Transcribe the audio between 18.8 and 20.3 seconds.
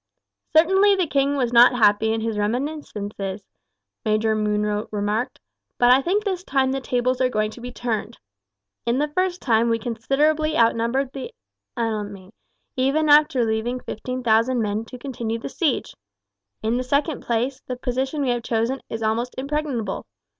is almost impregnable.